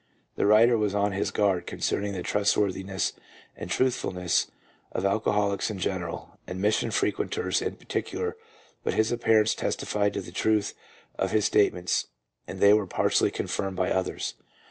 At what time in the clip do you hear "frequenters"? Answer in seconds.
6.89-7.61